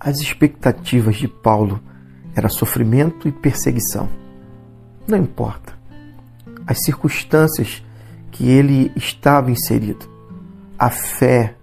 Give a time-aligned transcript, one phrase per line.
[0.00, 1.80] as expectativas de Paulo
[2.34, 4.08] eram sofrimento e perseguição.
[5.06, 5.72] Não importa.
[6.66, 7.82] As circunstâncias
[8.30, 10.08] que ele estava inserido,
[10.78, 11.56] a fé,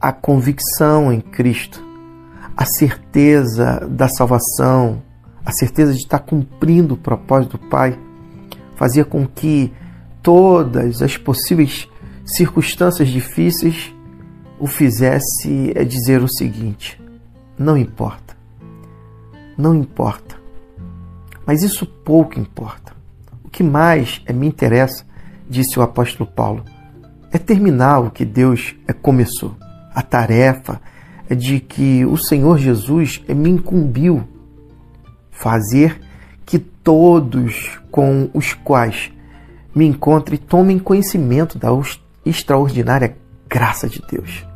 [0.00, 1.82] a convicção em Cristo,
[2.56, 5.02] a certeza da salvação,
[5.44, 7.98] a certeza de estar cumprindo o propósito do Pai,
[8.76, 9.72] fazia com que
[10.22, 11.88] todas as possíveis
[12.26, 13.94] circunstâncias difíceis
[14.58, 17.00] o fizesse é dizer o seguinte:
[17.58, 18.36] não importa,
[19.56, 20.36] não importa,
[21.46, 22.92] mas isso pouco importa.
[23.44, 25.04] O que mais me interessa,
[25.48, 26.64] disse o apóstolo Paulo,
[27.32, 29.56] é terminar o que Deus é, começou.
[29.94, 30.80] A tarefa
[31.28, 34.26] é de que o Senhor Jesus é, me incumbiu
[35.30, 36.00] fazer
[36.44, 39.12] que todos com os quais
[39.74, 41.68] me encontre tomem conhecimento da
[42.24, 43.16] extraordinária
[43.48, 44.46] graça de Deus.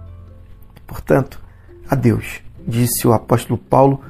[0.86, 1.40] Portanto,
[1.88, 4.00] a Deus, disse o apóstolo Paulo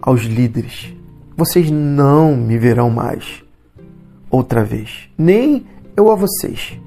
[0.00, 0.94] aos líderes:
[1.36, 3.44] vocês não me verão mais
[4.30, 6.78] outra vez, nem eu a vocês,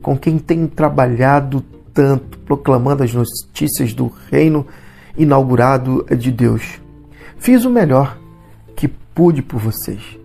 [0.00, 1.62] com quem tenho trabalhado
[1.92, 4.66] tanto, proclamando as notícias do reino
[5.16, 6.80] inaugurado de Deus.
[7.38, 8.18] Fiz o melhor
[8.74, 10.18] que pude por vocês.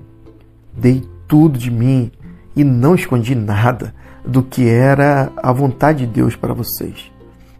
[0.76, 2.12] Dei tudo de mim
[2.56, 3.94] e não escondi nada
[4.26, 7.12] do que era a vontade de Deus para vocês.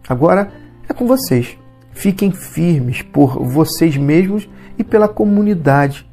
[0.08, 0.52] Agora
[0.88, 1.56] é com vocês.
[1.92, 6.06] Fiquem firmes por vocês mesmos e pela comunidade.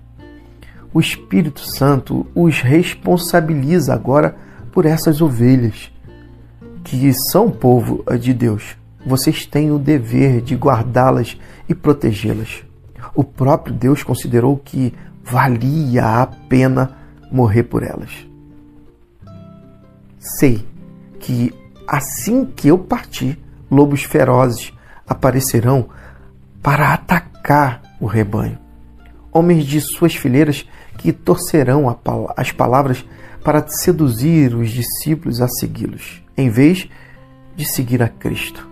[0.94, 4.36] O Espírito Santo os responsabiliza agora
[4.72, 5.92] por essas ovelhas,
[6.84, 8.76] que são povo de Deus.
[9.06, 12.64] Vocês têm o dever de guardá-las e protegê-las.
[13.16, 16.98] O próprio Deus considerou que valia a pena
[17.32, 18.29] morrer por elas.
[20.20, 20.66] Sei
[21.20, 21.54] que
[21.88, 23.40] assim que eu partir,
[23.72, 24.74] lobos ferozes
[25.08, 25.90] aparecerão
[26.62, 28.58] para atacar o rebanho.
[29.32, 31.98] Homens de suas fileiras que torcerão
[32.36, 33.06] as palavras
[33.44, 36.90] para seduzir os discípulos a segui-los, em vez
[37.56, 38.68] de seguir a Cristo.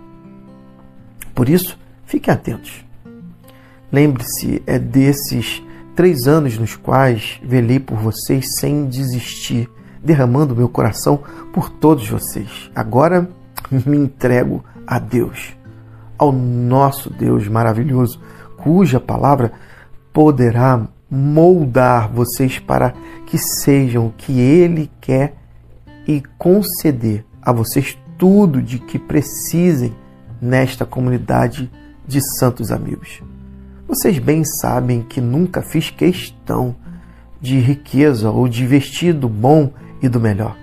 [1.34, 2.84] Por isso, fiquem atentos.
[3.90, 5.62] Lembre-se é desses
[5.96, 9.68] três anos nos quais velei por vocês sem desistir,
[10.02, 11.20] derramando meu coração
[11.52, 12.70] por todos vocês.
[12.74, 13.28] Agora
[13.70, 15.56] me entrego a Deus,
[16.16, 18.20] ao nosso Deus maravilhoso,
[18.56, 19.52] cuja palavra
[20.12, 22.92] poderá moldar vocês para
[23.26, 25.34] que sejam o que Ele quer
[26.06, 29.94] e conceder a vocês tudo de que precisem
[30.40, 31.70] nesta comunidade
[32.06, 33.22] de santos amigos.
[33.86, 36.74] Vocês bem sabem que nunca fiz questão
[37.40, 39.70] de riqueza ou de vestido bom
[40.02, 40.56] e do melhor.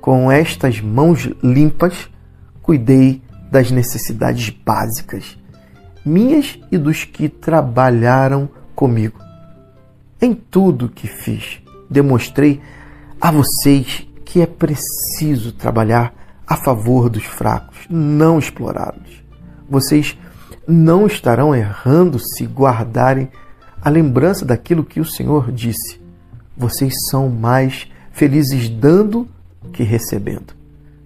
[0.00, 2.08] Com estas mãos limpas,
[2.62, 5.38] cuidei das necessidades básicas,
[6.04, 9.18] minhas e dos que trabalharam comigo.
[10.20, 11.60] Em tudo que fiz,
[11.90, 12.60] demonstrei
[13.20, 16.14] a vocês que é preciso trabalhar
[16.46, 19.22] a favor dos fracos, não explorá-los.
[19.68, 20.16] Vocês
[20.66, 23.28] não estarão errando se guardarem
[23.80, 26.00] a lembrança daquilo que o Senhor disse.
[26.56, 27.88] Vocês são mais
[28.18, 29.28] felizes dando
[29.72, 30.52] que recebendo.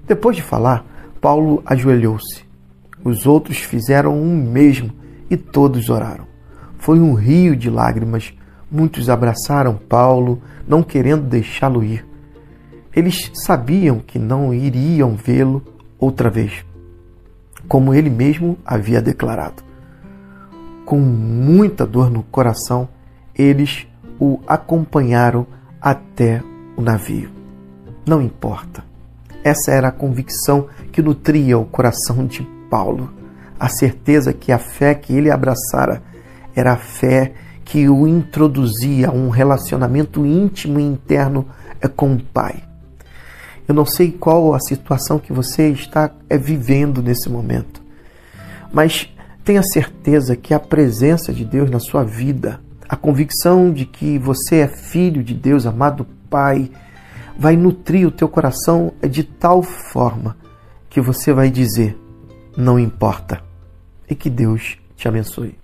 [0.08, 0.82] Depois de falar,
[1.20, 2.42] Paulo ajoelhou-se.
[3.04, 4.90] Os outros fizeram o mesmo
[5.28, 6.26] e todos oraram.
[6.78, 8.32] Foi um rio de lágrimas.
[8.70, 12.06] Muitos abraçaram Paulo, não querendo deixá-lo ir.
[12.96, 15.62] Eles sabiam que não iriam vê-lo
[15.98, 16.64] outra vez,
[17.68, 19.62] como ele mesmo havia declarado.
[20.86, 22.88] Com muita dor no coração,
[23.34, 23.86] eles
[24.18, 25.46] o acompanharam
[25.78, 26.42] até
[26.82, 27.30] o navio.
[28.04, 28.84] Não importa.
[29.44, 33.12] Essa era a convicção que nutria o coração de Paulo,
[33.58, 36.02] a certeza que a fé que ele abraçara
[36.54, 37.32] era a fé
[37.64, 41.46] que o introduzia a um relacionamento íntimo e interno
[41.96, 42.62] com o Pai.
[43.66, 47.80] Eu não sei qual a situação que você está é, vivendo nesse momento,
[48.72, 49.08] mas
[49.44, 54.56] tenha certeza que a presença de Deus na sua vida, a convicção de que você
[54.56, 56.70] é filho de Deus, amado Pai,
[57.38, 60.34] vai nutrir o teu coração de tal forma
[60.88, 61.94] que você vai dizer:
[62.56, 63.42] não importa.
[64.08, 65.58] E que Deus te abençoe.